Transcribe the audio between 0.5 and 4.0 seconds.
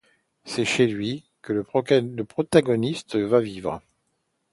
chez lui que le protagoniste va vivre.